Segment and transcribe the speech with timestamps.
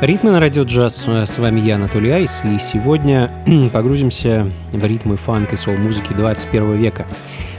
[0.00, 1.08] Ритмы на радио джаз.
[1.08, 3.32] С вами я, Анатолий Айс, и сегодня
[3.72, 7.04] погрузимся в ритмы фанк и сол-музыки 21 века.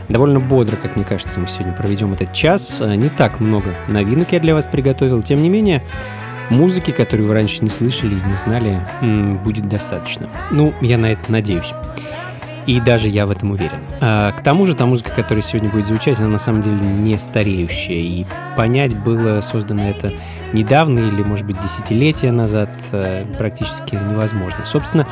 [0.07, 2.79] Довольно бодро, как мне кажется, мы сегодня проведем этот час.
[2.79, 5.83] Не так много новинок я для вас приготовил, тем не менее,
[6.49, 8.79] музыки, которую вы раньше не слышали и не знали,
[9.43, 10.29] будет достаточно.
[10.49, 11.73] Ну, я на это надеюсь.
[12.69, 13.79] И даже я в этом уверен.
[13.99, 17.17] А, к тому же, та музыка, которая сегодня будет звучать, она на самом деле не
[17.17, 17.95] стареющая.
[17.95, 18.25] И
[18.55, 20.13] понять, было создано это
[20.53, 24.65] недавно или, может быть, десятилетия назад, э, практически невозможно.
[24.65, 25.07] Собственно,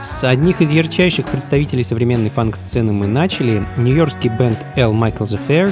[0.00, 3.62] с одних из ярчайших представителей современной фанк-сцены мы начали.
[3.76, 4.94] Нью-Йоркский бенд L.
[4.94, 5.70] Michael's Affair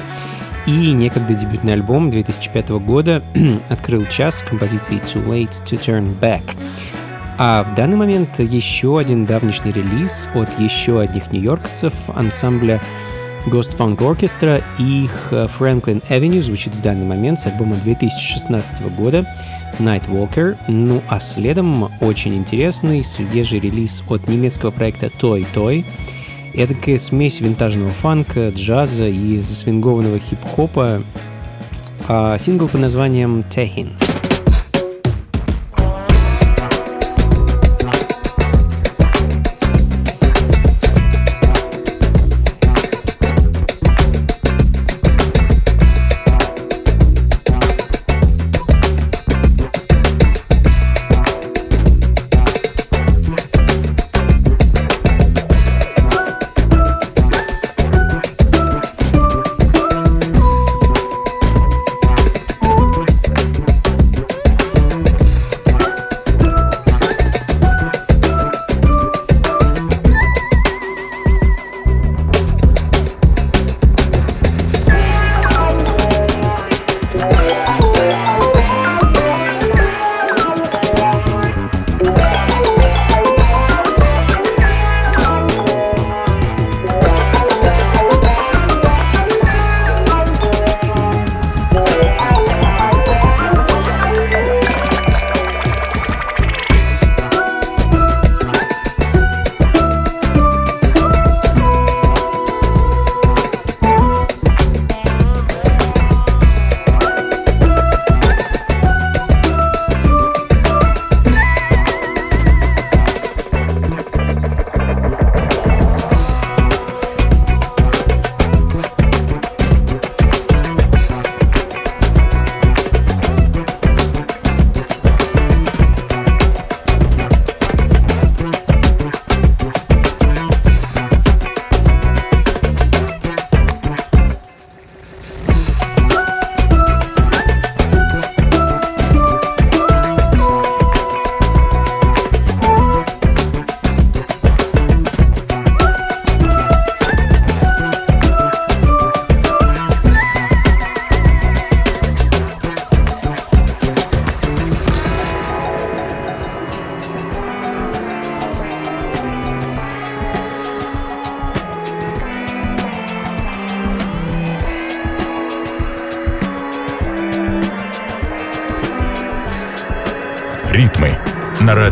[0.66, 3.22] и некогда дебютный альбом 2005 года
[3.70, 6.42] открыл час с композицией Too Late to Turn Back.
[7.42, 12.82] А в данный момент еще один давнишний релиз от еще одних нью-йоркцев ансамбля
[13.46, 14.62] Ghost Funk Orchestra.
[14.78, 19.24] Их Franklin Avenue звучит в данный момент с альбома 2016 года
[19.78, 20.58] Night Walker.
[20.68, 25.86] Ну а следом очень интересный свежий релиз от немецкого проекта Toy Toy.
[26.52, 31.02] Эдакая смесь винтажного фанка, джаза и засвингованного хип-хопа.
[32.06, 33.96] А сингл под названием Tehin.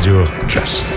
[0.09, 0.88] zero trust.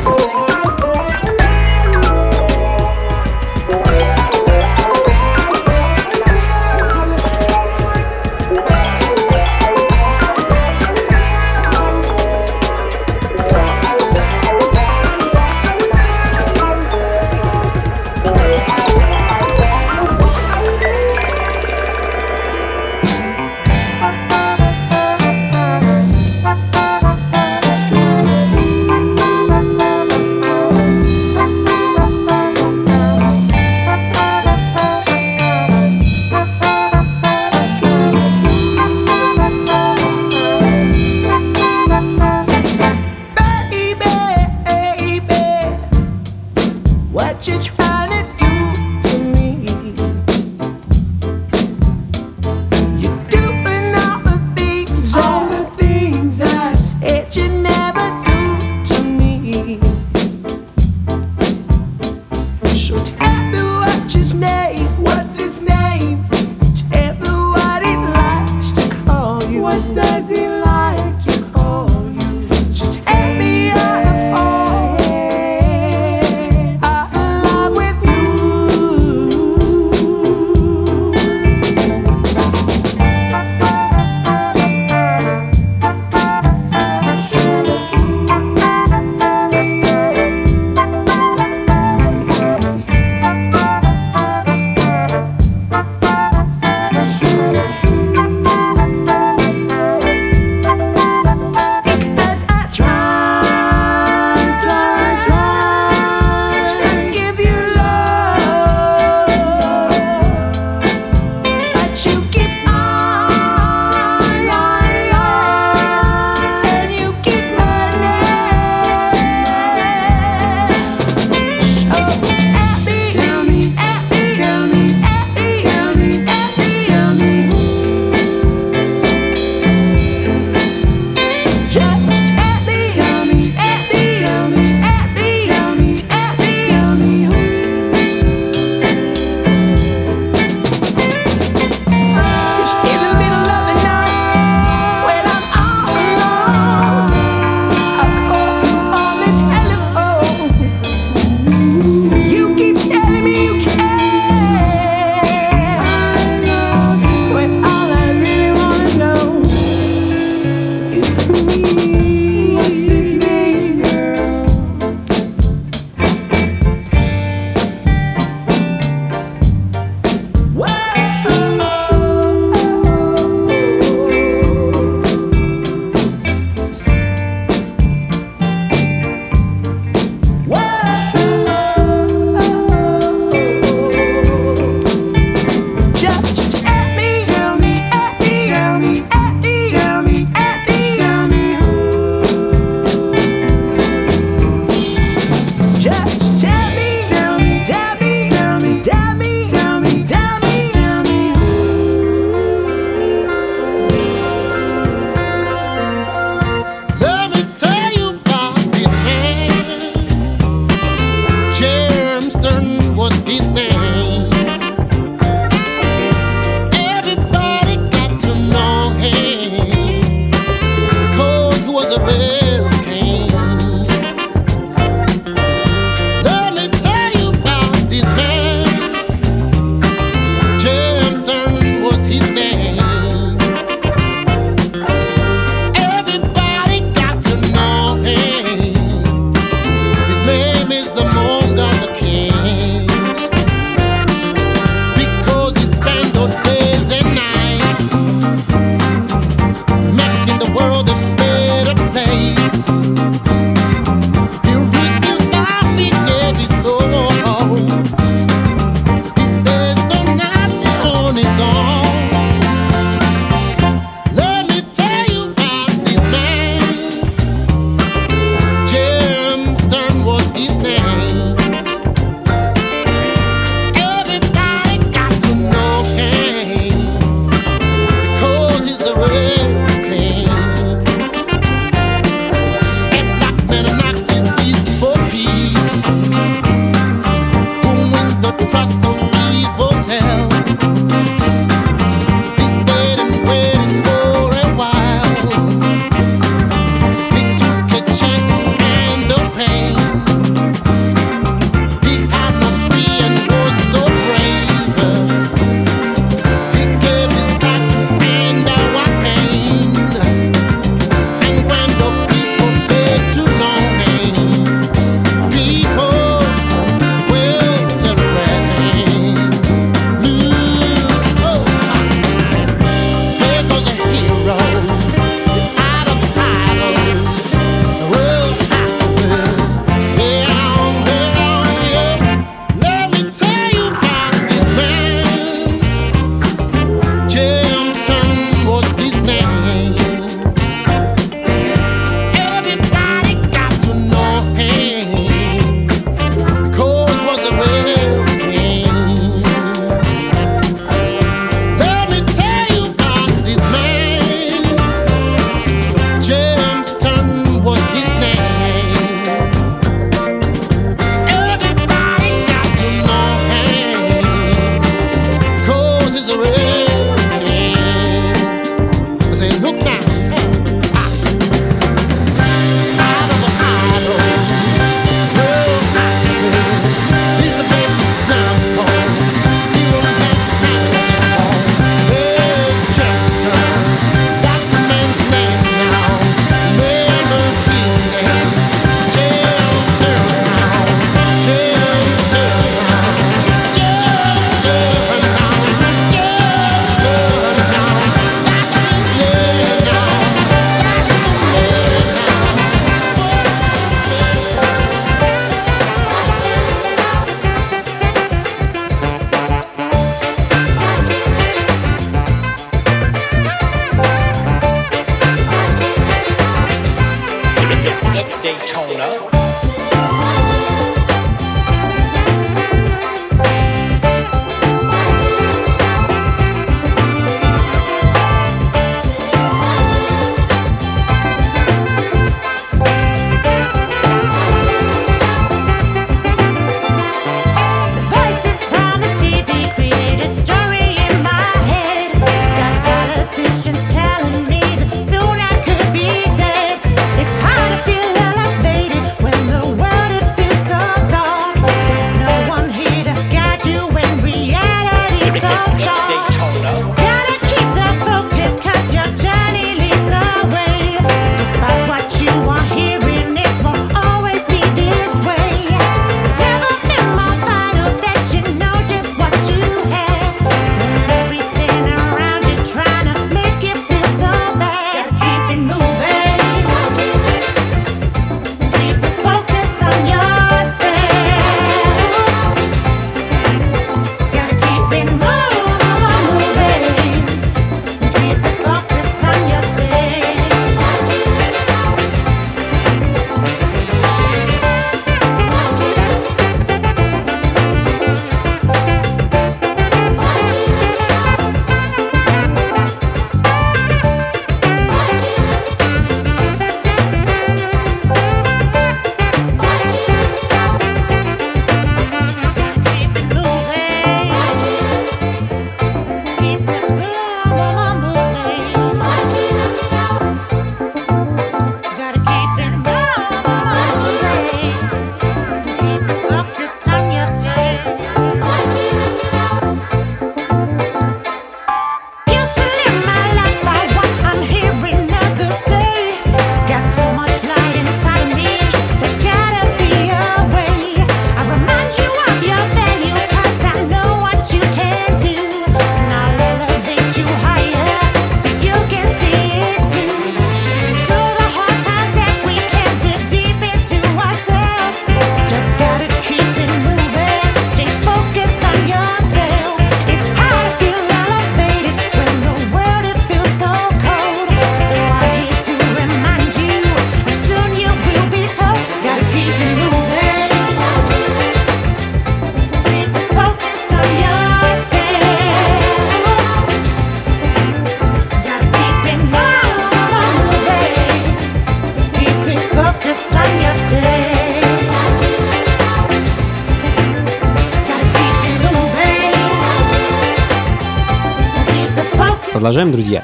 [592.51, 593.03] Продолжаем, друзья.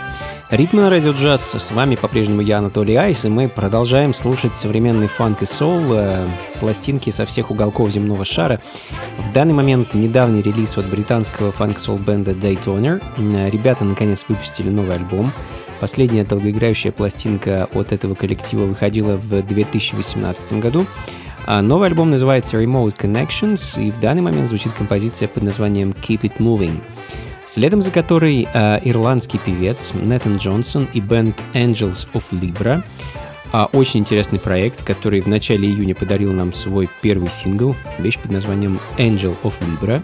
[0.52, 1.56] Ритмы на радио джаз.
[1.56, 6.28] С вами по-прежнему я, Анатолий Айс, и мы продолжаем слушать современный фанк и соул, э,
[6.60, 8.60] пластинки со всех уголков земного шара.
[9.18, 13.02] В данный момент недавний релиз от британского фанк-соул бенда Daytoner.
[13.20, 15.32] Э, ребята наконец выпустили новый альбом.
[15.80, 20.86] Последняя долгоиграющая пластинка от этого коллектива выходила в 2018 году.
[21.46, 26.24] А новый альбом называется Remote Connections, и в данный момент звучит композиция под названием Keep
[26.24, 26.82] It Moving
[27.58, 32.84] следом за которой э, ирландский певец Нэтан Джонсон и бенд Angels of Libra.
[33.52, 38.30] А, очень интересный проект, который в начале июня подарил нам свой первый сингл, вещь под
[38.30, 40.04] названием Angel of Libra.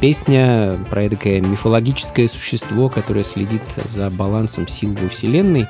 [0.00, 5.66] Песня про это мифологическое существо, которое следит за балансом сил во Вселенной.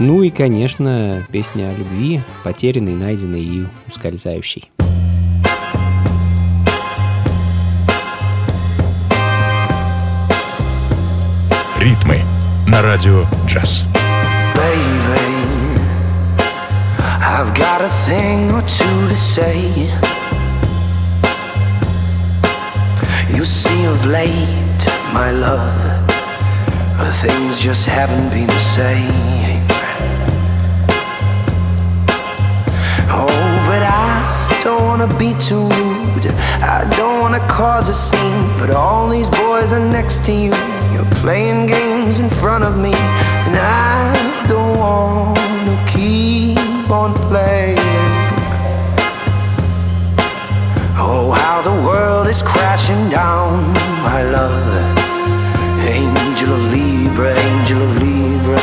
[0.00, 4.72] Ну и, конечно, песня о любви, потерянной, найденной и ускользающей.
[12.81, 13.85] на радио джаз.
[14.55, 15.27] Baby,
[17.21, 19.59] I've got a thing or two to say.
[23.35, 26.07] You see, of late, my love,
[27.21, 29.61] things just haven't been the same.
[33.09, 33.27] Oh,
[33.69, 36.27] but I don't wanna be too rude.
[36.61, 40.53] I don't wanna cause a scene, but all these boys are next to you.
[40.92, 42.94] You're playing games in front of me,
[43.46, 47.78] and I don't wanna keep on playing.
[50.98, 54.68] Oh, how the world is crashing down, my love.
[55.80, 58.62] Angel of Libra, angel of Libra.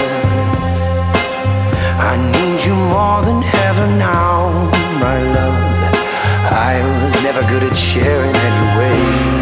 [2.11, 4.49] I need you more than ever now,
[5.05, 5.69] my love.
[6.71, 9.38] I was never good at sharing anyway.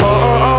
[0.00, 0.57] oh, oh, oh.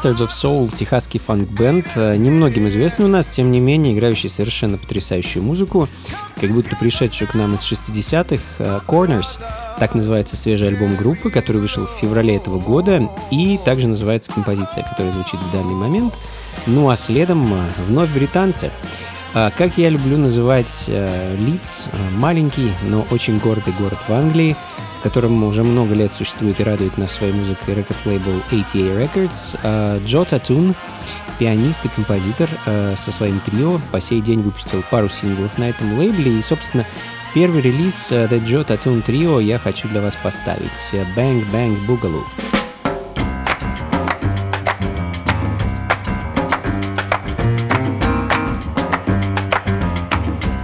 [0.00, 4.78] Bastards of Soul, техасский фанк-бенд, э, немногим известный у нас, тем не менее, играющий совершенно
[4.78, 5.88] потрясающую музыку,
[6.40, 9.38] как будто пришедшую к нам из 60-х, э, Corners,
[9.78, 14.84] так называется свежий альбом группы, который вышел в феврале этого года, и также называется композиция,
[14.84, 16.14] которая звучит в данный момент.
[16.66, 18.70] Ну а следом э, вновь британцы.
[19.32, 21.36] Как я люблю называть э,
[22.16, 24.56] маленький, но очень гордый город в Англии,
[25.00, 29.98] в котором уже много лет существует и радует нас своей музыкой рекорд-лейбл ATA Records, а,
[30.04, 30.74] Джо Татун,
[31.38, 35.98] пианист и композитор э, со своим трио, по сей день выпустил пару синглов на этом
[35.98, 36.84] лейбле, и, собственно,
[37.32, 40.90] первый релиз э, The Joe Tattoon Trio я хочу для вас поставить.
[40.92, 42.26] э, Bang Bang Boogaloo.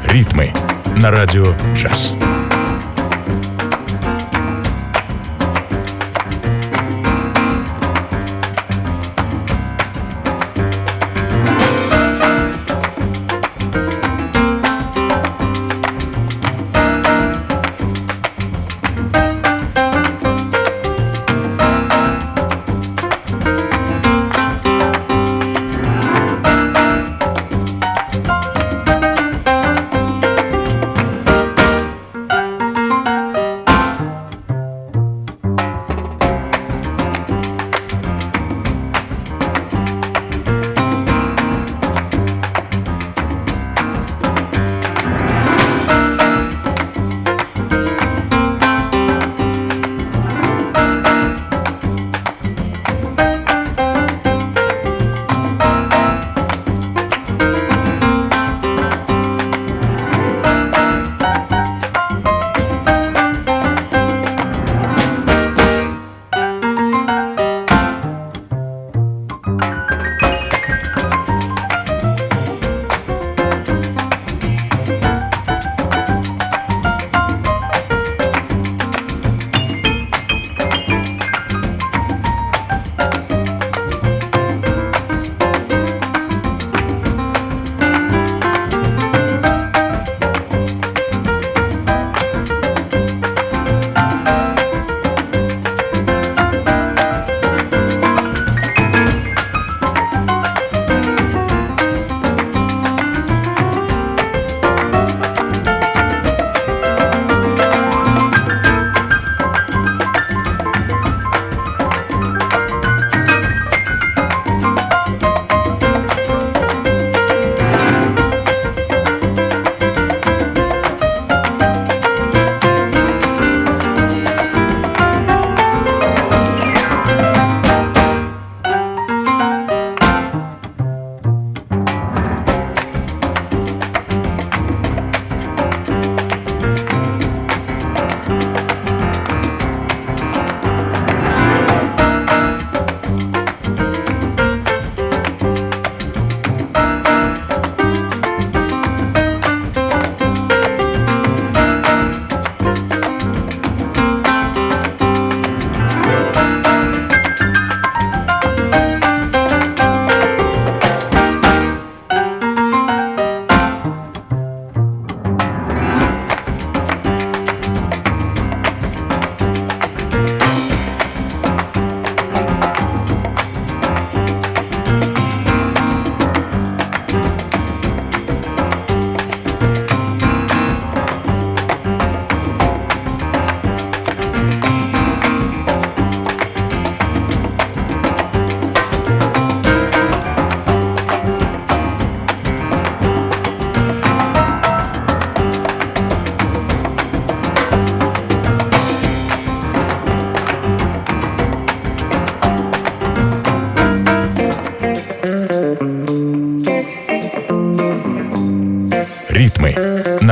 [0.04, 0.52] Ритмы
[0.98, 2.14] на радио джаз.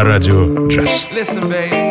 [0.05, 1.09] На радио джаз.
[1.11, 1.84] Listen, baby.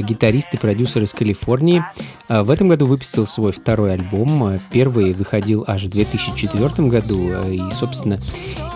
[0.00, 1.84] Гитарист и продюсер из Калифорнии,
[2.28, 4.58] в этом году выпустил свой второй альбом.
[4.70, 7.30] Первый выходил аж в 2004 году.
[7.48, 8.20] И, собственно,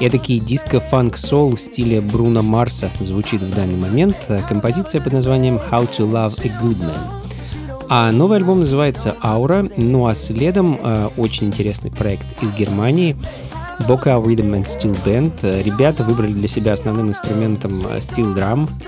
[0.00, 4.16] эдакий диско-фанк-сол в стиле Бруно Марса звучит в данный момент.
[4.48, 7.22] Композиция под названием «How to Love a Good Man».
[7.94, 13.16] А новый альбом называется «Аура», ну а следом э, очень интересный проект из Германии
[13.80, 15.62] Boca Rhythm and Steel Band.
[15.62, 18.86] Ребята выбрали для себя основным инструментом э, drum, э,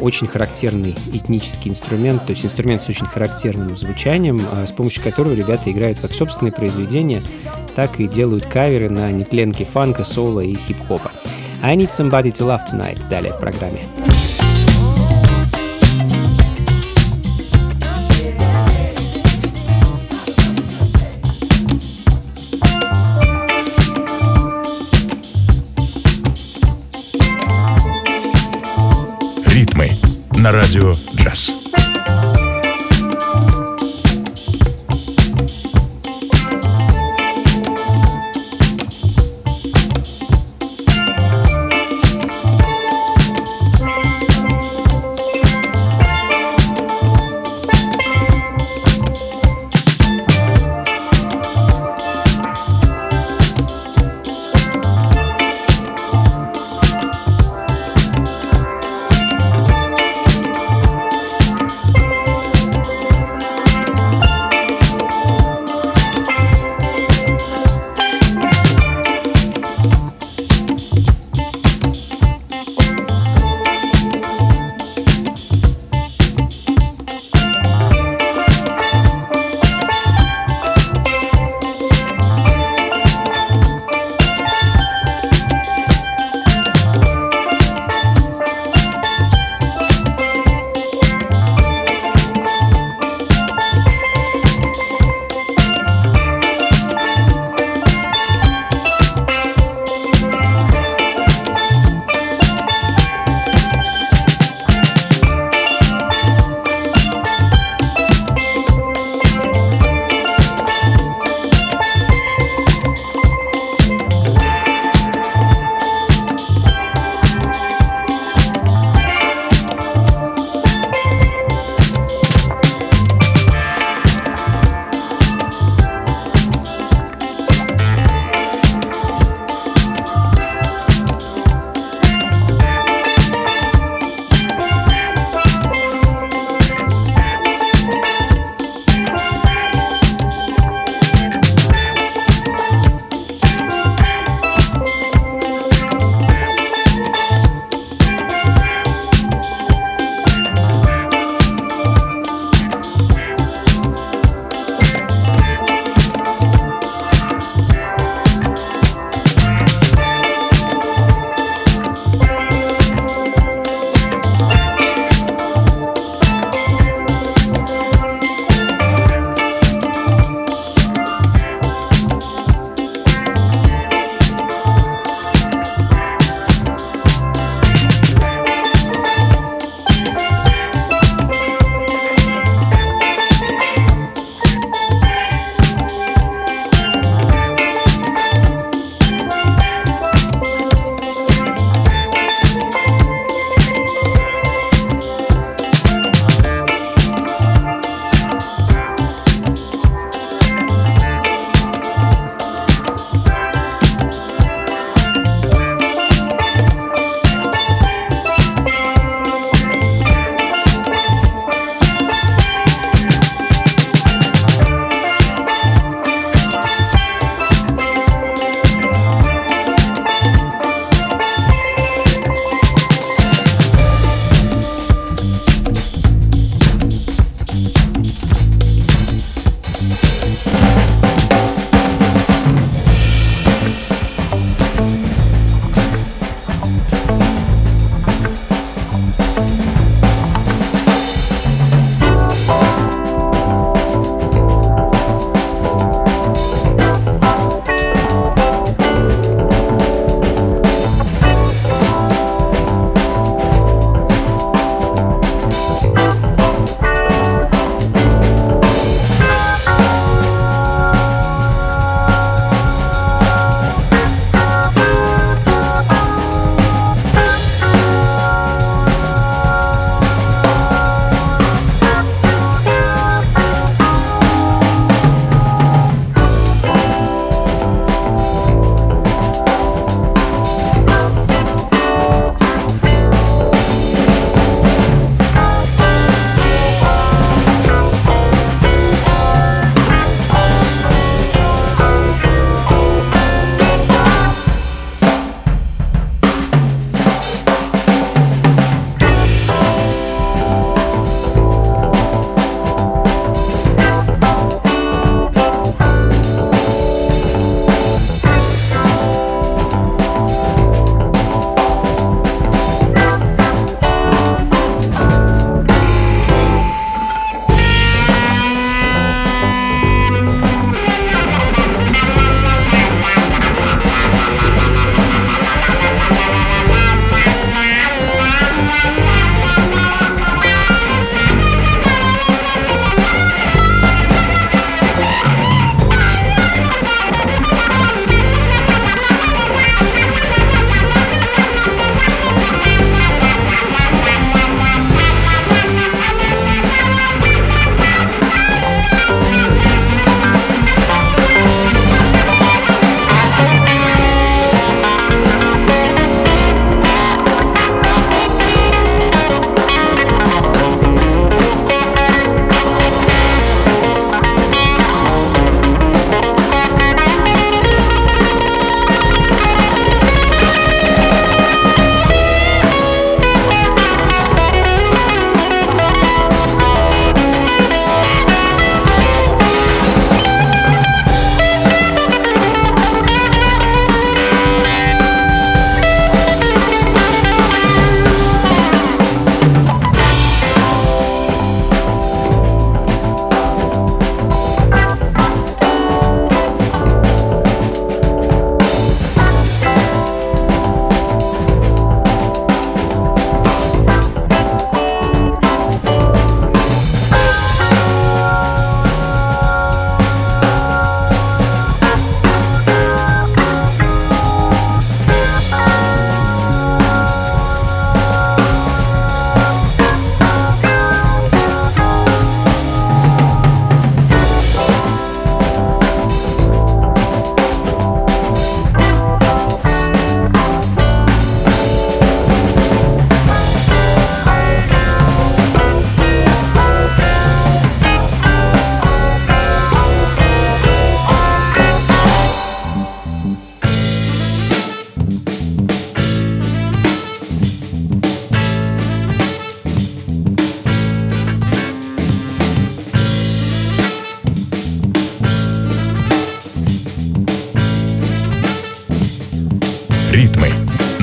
[0.00, 5.34] очень характерный этнический инструмент, то есть инструмент с очень характерным звучанием, э, с помощью которого
[5.34, 7.22] ребята играют как собственные произведения,
[7.74, 11.10] так и делают каверы на нетленки фанка, соло и хип-хопа.
[11.62, 14.11] I Need Somebody to Love Tonight далее в программе.
[30.42, 31.61] На радио «Джаз».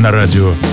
[0.10, 0.69] На радио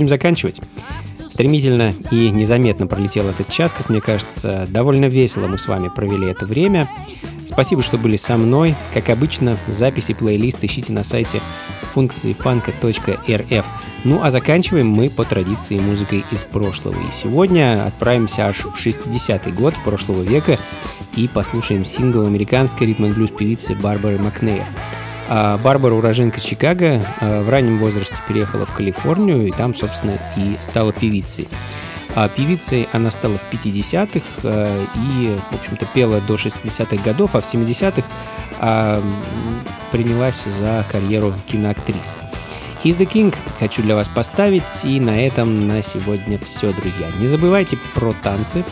[0.00, 0.62] будем заканчивать.
[1.28, 4.66] Стремительно и незаметно пролетел этот час, как мне кажется.
[4.68, 6.88] Довольно весело мы с вами провели это время.
[7.44, 8.74] Спасибо, что были со мной.
[8.94, 11.42] Как обычно, записи плейлист ищите на сайте
[11.92, 13.66] функции фанка.рф.
[14.04, 16.98] Ну а заканчиваем мы по традиции музыкой из прошлого.
[17.06, 20.58] И сегодня отправимся аж в 60-й год прошлого века
[21.14, 24.64] и послушаем сингл американской ритм-н-блюз певицы Барбары Макнейр.
[25.32, 30.56] А Барбара уроженка Чикаго, а, в раннем возрасте переехала в Калифорнию и там, собственно, и
[30.58, 31.46] стала певицей.
[32.16, 37.40] А певицей она стала в 50-х а, и, в общем-то, пела до 60-х годов, а
[37.40, 38.08] в 70-х
[38.58, 39.00] а,
[39.92, 42.18] принялась за карьеру киноактрисы.
[42.82, 47.10] He's the King хочу для вас поставить, и на этом на сегодня все, друзья.
[47.18, 48.64] Не забывайте про танцы,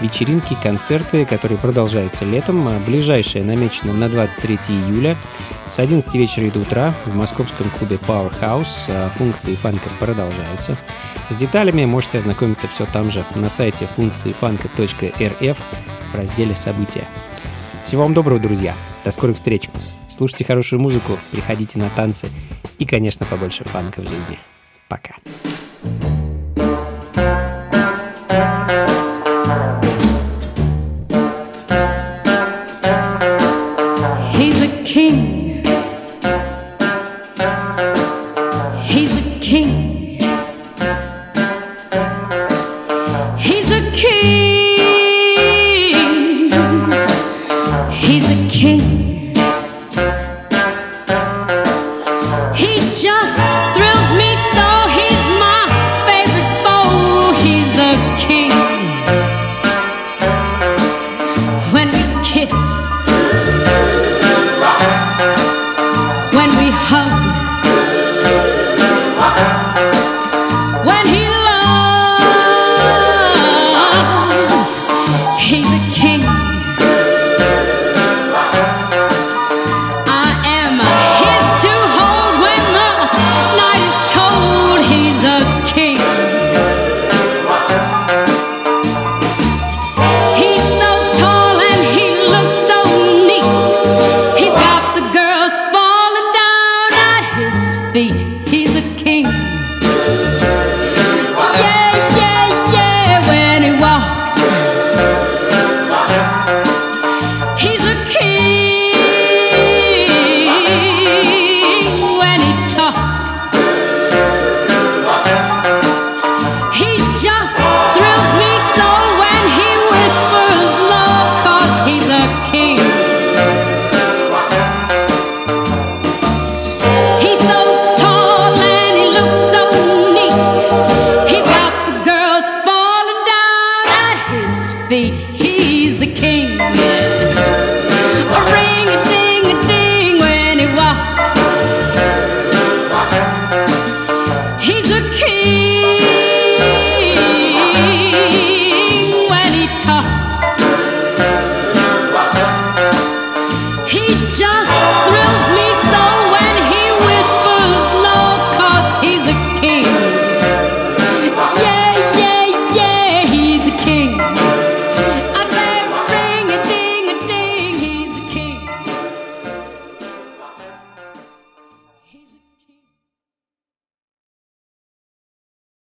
[0.00, 2.68] вечеринки, концерты, которые продолжаются летом.
[2.68, 5.16] А Ближайшее намечено на 23 июля
[5.68, 8.90] с 11 вечера и до утра в московском клубе Powerhouse.
[8.90, 10.76] А Функции фанка продолжаются.
[11.28, 15.58] С деталями можете ознакомиться все там же на сайте функции фанка.рф
[16.12, 17.08] в разделе «События».
[17.88, 18.74] Всего вам доброго, друзья.
[19.02, 19.70] До скорых встреч.
[20.10, 22.28] Слушайте хорошую музыку, приходите на танцы
[22.78, 24.38] и, конечно, побольше фанка в жизни.
[24.90, 25.14] Пока.
[28.68, 28.97] He's